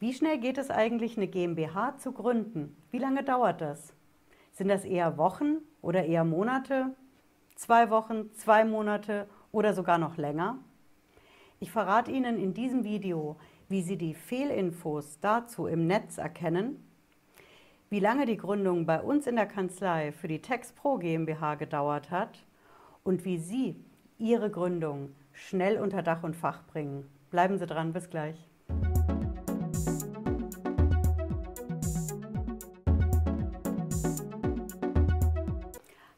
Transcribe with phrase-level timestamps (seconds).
[0.00, 2.74] Wie schnell geht es eigentlich, eine GmbH zu gründen?
[2.90, 3.92] Wie lange dauert das?
[4.50, 6.96] Sind das eher Wochen oder eher Monate?
[7.54, 10.56] Zwei Wochen, zwei Monate oder sogar noch länger?
[11.58, 13.36] Ich verrate Ihnen in diesem Video,
[13.68, 16.82] wie Sie die Fehlinfos dazu im Netz erkennen,
[17.90, 22.46] wie lange die Gründung bei uns in der Kanzlei für die TextPro GmbH gedauert hat
[23.04, 23.76] und wie Sie
[24.16, 27.06] Ihre Gründung schnell unter Dach und Fach bringen.
[27.30, 28.49] Bleiben Sie dran, bis gleich.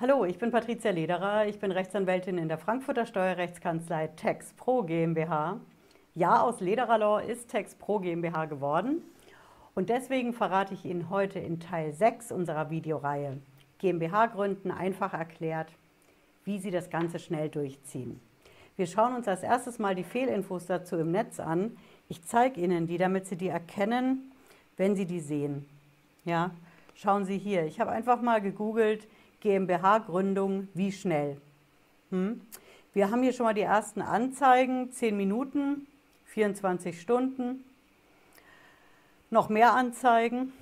[0.00, 1.48] Hallo, ich bin Patricia Lederer.
[1.48, 5.58] Ich bin Rechtsanwältin in der Frankfurter Steuerrechtskanzlei Tex Pro GmbH.
[6.14, 9.02] Ja, aus Lederer Law ist Tex Pro GmbH geworden.
[9.74, 13.38] Und deswegen verrate ich Ihnen heute in Teil 6 unserer Videoreihe
[13.78, 15.72] GmbH gründen einfach erklärt,
[16.44, 18.20] wie Sie das Ganze schnell durchziehen.
[18.76, 21.76] Wir schauen uns als erstes mal die Fehlinfos dazu im Netz an.
[22.08, 24.30] Ich zeige Ihnen die, damit Sie die erkennen,
[24.76, 25.68] wenn Sie die sehen.
[26.24, 26.52] Ja,
[26.94, 27.64] schauen Sie hier.
[27.64, 29.08] Ich habe einfach mal gegoogelt,
[29.40, 31.40] GmbH-Gründung, wie schnell?
[32.10, 32.40] Hm?
[32.94, 35.86] Wir haben hier schon mal die ersten Anzeigen, 10 Minuten,
[36.26, 37.64] 24 Stunden.
[39.30, 40.52] Noch mehr Anzeigen,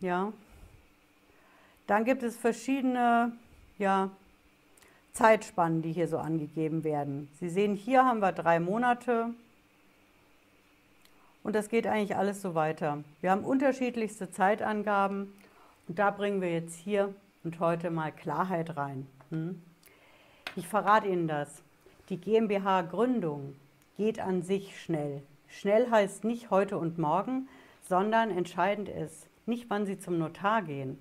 [0.00, 0.32] ja.
[1.86, 3.32] Dann gibt es verschiedene
[3.78, 4.10] ja,
[5.12, 7.28] Zeitspannen, die hier so angegeben werden.
[7.40, 9.30] Sie sehen, hier haben wir drei Monate
[11.42, 13.02] und das geht eigentlich alles so weiter.
[13.20, 15.32] Wir haben unterschiedlichste Zeitangaben
[15.86, 19.06] und da bringen wir jetzt hier und heute mal Klarheit rein.
[19.30, 19.62] Hm?
[20.56, 21.62] Ich verrate Ihnen das.
[22.08, 23.54] Die GmbH-Gründung
[23.96, 25.22] geht an sich schnell.
[25.46, 27.48] Schnell heißt nicht heute und morgen,
[27.82, 30.98] sondern entscheidend ist nicht, wann Sie zum Notar gehen,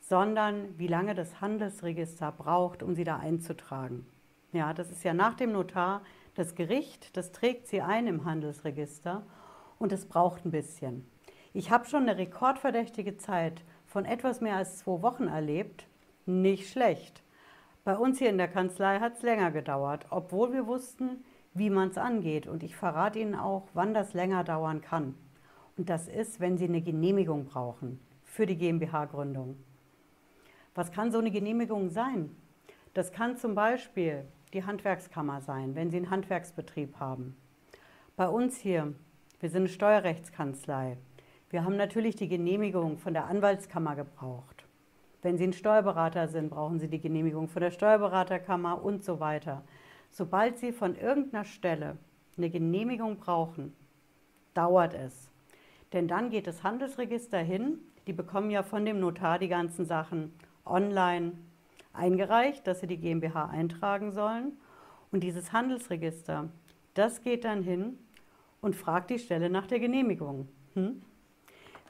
[0.00, 4.06] sondern wie lange das Handelsregister braucht, um Sie da einzutragen.
[4.52, 6.02] Ja, das ist ja nach dem Notar
[6.34, 9.22] das Gericht, das trägt Sie ein im Handelsregister
[9.78, 11.08] und es braucht ein bisschen.
[11.54, 13.62] Ich habe schon eine rekordverdächtige Zeit
[13.96, 15.86] von etwas mehr als zwei Wochen erlebt.
[16.26, 17.22] Nicht schlecht.
[17.82, 21.24] Bei uns hier in der Kanzlei hat es länger gedauert, obwohl wir wussten,
[21.54, 22.46] wie man es angeht.
[22.46, 25.14] Und ich verrate Ihnen auch, wann das länger dauern kann.
[25.78, 29.56] Und das ist, wenn Sie eine Genehmigung brauchen für die GmbH-Gründung.
[30.74, 32.36] Was kann so eine Genehmigung sein?
[32.92, 37.34] Das kann zum Beispiel die Handwerkskammer sein, wenn Sie einen Handwerksbetrieb haben.
[38.14, 38.92] Bei uns hier,
[39.40, 40.98] wir sind eine Steuerrechtskanzlei.
[41.50, 44.64] Wir haben natürlich die Genehmigung von der Anwaltskammer gebraucht.
[45.22, 49.62] Wenn Sie ein Steuerberater sind, brauchen Sie die Genehmigung von der Steuerberaterkammer und so weiter.
[50.10, 51.96] Sobald Sie von irgendeiner Stelle
[52.36, 53.74] eine Genehmigung brauchen,
[54.54, 55.30] dauert es.
[55.92, 60.32] Denn dann geht das Handelsregister hin, die bekommen ja von dem Notar die ganzen Sachen
[60.64, 61.32] online
[61.92, 64.52] eingereicht, dass sie die GmbH eintragen sollen.
[65.12, 66.48] Und dieses Handelsregister,
[66.94, 67.98] das geht dann hin
[68.60, 70.48] und fragt die Stelle nach der Genehmigung.
[70.74, 71.02] Hm?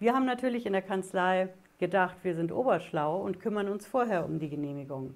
[0.00, 4.40] Wir haben natürlich in der Kanzlei gedacht, wir sind oberschlau und kümmern uns vorher um
[4.40, 5.14] die Genehmigung.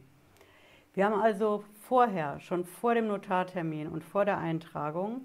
[0.95, 5.23] Wir haben also vorher, schon vor dem Notartermin und vor der Eintragung,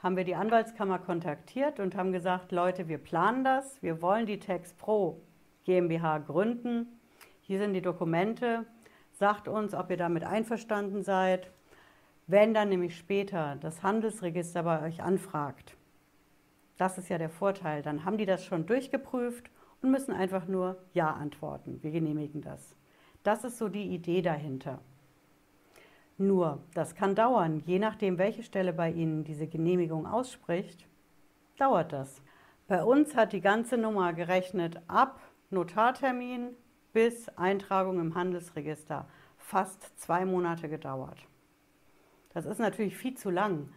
[0.00, 4.38] haben wir die Anwaltskammer kontaktiert und haben gesagt, Leute, wir planen das, wir wollen die
[4.38, 5.20] Tex Pro
[5.64, 6.86] GmbH gründen.
[7.40, 8.66] Hier sind die Dokumente,
[9.12, 11.50] sagt uns, ob ihr damit einverstanden seid.
[12.28, 15.76] Wenn dann nämlich später das Handelsregister bei euch anfragt,
[16.82, 17.80] das ist ja der Vorteil.
[17.80, 19.48] Dann haben die das schon durchgeprüft
[19.82, 21.78] und müssen einfach nur Ja antworten.
[21.80, 22.74] Wir genehmigen das.
[23.22, 24.80] Das ist so die Idee dahinter.
[26.18, 30.88] Nur, das kann dauern, je nachdem, welche Stelle bei Ihnen diese Genehmigung ausspricht,
[31.56, 32.20] dauert das.
[32.66, 36.48] Bei uns hat die ganze Nummer gerechnet ab Notartermin
[36.92, 39.06] bis Eintragung im Handelsregister
[39.38, 41.28] fast zwei Monate gedauert.
[42.34, 43.68] Das ist natürlich viel zu lang.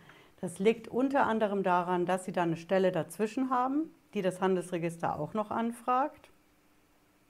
[0.41, 5.19] Das liegt unter anderem daran, dass Sie da eine Stelle dazwischen haben, die das Handelsregister
[5.19, 6.29] auch noch anfragt.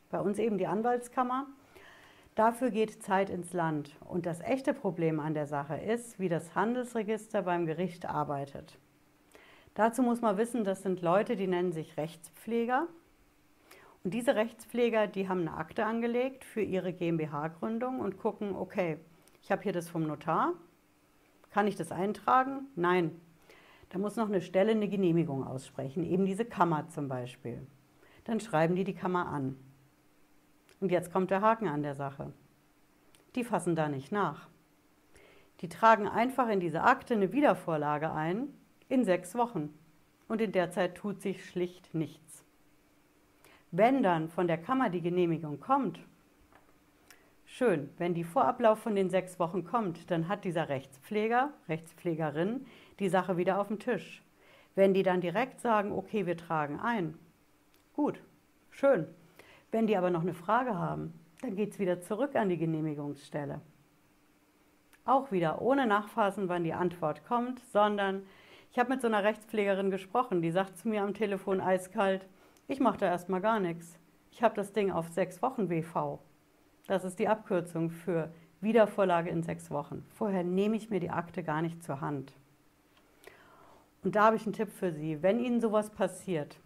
[0.10, 1.48] Bei uns eben die Anwaltskammer.
[2.36, 3.96] Dafür geht Zeit ins Land.
[4.02, 8.78] Und das echte Problem an der Sache ist, wie das Handelsregister beim Gericht arbeitet.
[9.74, 12.88] Dazu muss man wissen, das sind Leute, die nennen sich Rechtspfleger.
[14.04, 18.98] Und diese Rechtspfleger, die haben eine Akte angelegt für ihre GmbH-Gründung und gucken, okay,
[19.42, 20.54] ich habe hier das vom Notar,
[21.56, 22.68] kann ich das eintragen?
[22.76, 23.12] Nein.
[23.88, 27.66] Da muss noch eine Stelle eine Genehmigung aussprechen, eben diese Kammer zum Beispiel.
[28.26, 29.56] Dann schreiben die die Kammer an.
[30.82, 32.34] Und jetzt kommt der Haken an der Sache.
[33.36, 34.50] Die fassen da nicht nach.
[35.62, 38.50] Die tragen einfach in diese Akte eine Wiedervorlage ein
[38.90, 39.74] in sechs Wochen.
[40.28, 42.44] Und in der Zeit tut sich schlicht nichts.
[43.72, 46.02] Wenn dann von der Kammer die Genehmigung kommt
[47.58, 52.66] Schön, wenn die Vorablauf von den sechs Wochen kommt, dann hat dieser Rechtspfleger, Rechtspflegerin
[53.00, 54.22] die Sache wieder auf dem Tisch.
[54.76, 57.18] Wenn die dann direkt sagen, okay, wir tragen ein,
[57.94, 58.20] gut,
[58.72, 59.08] schön.
[59.72, 63.62] Wenn die aber noch eine Frage haben, dann geht es wieder zurück an die Genehmigungsstelle.
[65.06, 68.24] Auch wieder ohne Nachfassen, wann die Antwort kommt, sondern
[68.70, 72.28] ich habe mit so einer Rechtspflegerin gesprochen, die sagt zu mir am Telefon eiskalt,
[72.68, 73.98] ich mache da erstmal gar nichts.
[74.30, 76.20] Ich habe das Ding auf sechs Wochen WV.
[76.88, 80.06] Das ist die Abkürzung für Wiedervorlage in sechs Wochen.
[80.16, 82.34] Vorher nehme ich mir die Akte gar nicht zur Hand.
[84.04, 85.24] Und da habe ich einen Tipp für Sie.
[85.24, 86.60] Wenn Ihnen sowas passiert,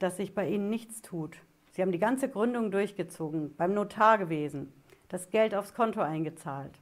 [0.00, 1.38] dass sich bei Ihnen nichts tut,
[1.70, 4.72] Sie haben die ganze Gründung durchgezogen, beim Notar gewesen,
[5.08, 6.80] das Geld aufs Konto eingezahlt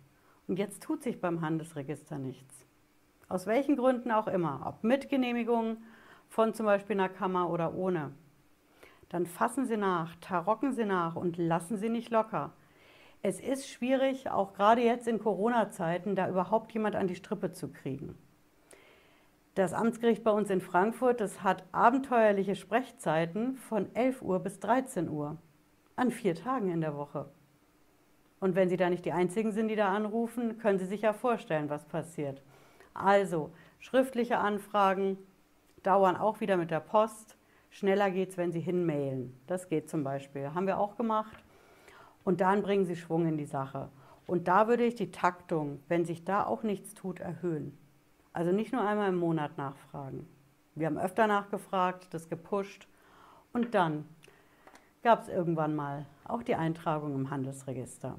[0.49, 2.67] und jetzt tut sich beim Handelsregister nichts.
[3.29, 5.77] Aus welchen Gründen auch immer, ob mit Genehmigung
[6.29, 8.11] von zum Beispiel einer Kammer oder ohne.
[9.11, 12.53] Dann fassen Sie nach, tarocken Sie nach und lassen Sie nicht locker.
[13.23, 17.69] Es ist schwierig, auch gerade jetzt in Corona-Zeiten, da überhaupt jemand an die Strippe zu
[17.69, 18.17] kriegen.
[19.55, 25.11] Das Amtsgericht bei uns in Frankfurt, das hat abenteuerliche Sprechzeiten von 11 Uhr bis 13
[25.11, 25.37] Uhr
[25.97, 27.29] an vier Tagen in der Woche.
[28.39, 31.13] Und wenn Sie da nicht die Einzigen sind, die da anrufen, können Sie sich ja
[31.13, 32.43] vorstellen, was passiert.
[32.95, 35.19] Also, schriftliche Anfragen
[35.83, 37.37] dauern auch wieder mit der Post.
[37.69, 39.39] Schneller geht es, wenn Sie hinmailen.
[39.47, 40.55] Das geht zum Beispiel.
[40.55, 41.45] Haben wir auch gemacht.
[42.25, 43.89] Und dann bringen Sie Schwung in die Sache.
[44.27, 47.77] Und da würde ich die Taktung, wenn sich da auch nichts tut, erhöhen.
[48.33, 50.29] Also nicht nur einmal im Monat nachfragen.
[50.75, 52.87] Wir haben öfter nachgefragt, das gepusht
[53.53, 54.05] und dann
[55.03, 58.17] gab es irgendwann mal auch die Eintragung im Handelsregister.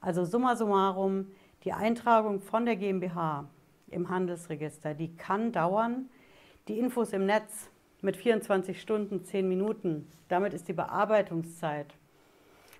[0.00, 1.28] Also summa summarum,
[1.64, 3.48] die Eintragung von der GmbH
[3.88, 6.10] im Handelsregister, die kann dauern.
[6.68, 7.70] Die Infos im Netz
[8.02, 11.94] mit 24 Stunden, 10 Minuten, damit ist die Bearbeitungszeit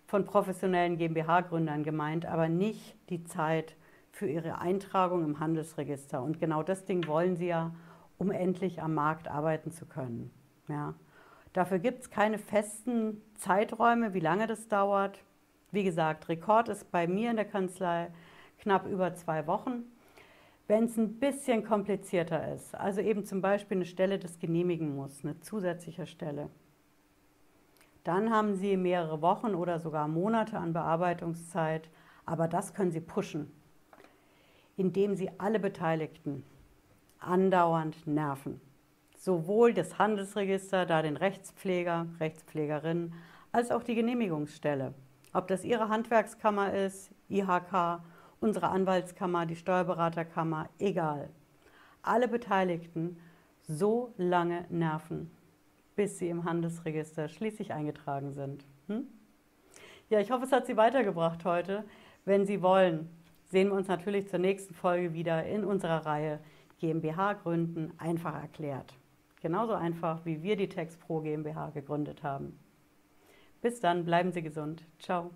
[0.06, 3.76] von professionellen GmbH-Gründern gemeint, aber nicht die Zeit
[4.10, 6.22] für ihre Eintragung im Handelsregister.
[6.22, 7.74] Und genau das Ding wollen sie ja,
[8.18, 10.30] um endlich am Markt arbeiten zu können.
[10.68, 10.94] Ja.
[11.52, 15.20] Dafür gibt es keine festen Zeiträume, wie lange das dauert.
[15.70, 18.10] Wie gesagt, Rekord ist bei mir in der Kanzlei
[18.58, 19.84] knapp über zwei Wochen.
[20.66, 25.22] Wenn es ein bisschen komplizierter ist, also eben zum Beispiel eine Stelle das genehmigen muss,
[25.22, 26.48] eine zusätzliche Stelle,
[28.04, 31.88] dann haben Sie mehrere Wochen oder sogar Monate an Bearbeitungszeit,
[32.24, 33.50] aber das können Sie pushen
[34.76, 36.44] indem sie alle Beteiligten
[37.18, 38.60] andauernd nerven.
[39.16, 43.14] Sowohl das Handelsregister, da den Rechtspfleger, Rechtspflegerin,
[43.52, 44.92] als auch die Genehmigungsstelle.
[45.32, 48.02] Ob das Ihre Handwerkskammer ist, IHK,
[48.40, 51.30] unsere Anwaltskammer, die Steuerberaterkammer, egal.
[52.02, 53.18] Alle Beteiligten
[53.62, 55.30] so lange nerven,
[55.96, 58.64] bis sie im Handelsregister schließlich eingetragen sind.
[58.88, 59.06] Hm?
[60.10, 61.84] Ja, ich hoffe, es hat Sie weitergebracht heute.
[62.24, 63.08] Wenn Sie wollen,
[63.44, 66.40] sehen wir uns natürlich zur nächsten Folge wieder in unserer Reihe
[66.78, 68.94] GmbH gründen einfach erklärt.
[69.40, 72.58] Genauso einfach, wie wir die TextPro GmbH gegründet haben.
[73.60, 74.86] Bis dann, bleiben Sie gesund.
[74.98, 75.30] Ciao.